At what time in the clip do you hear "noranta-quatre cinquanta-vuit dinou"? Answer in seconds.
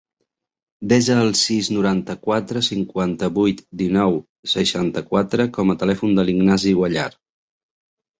1.73-4.17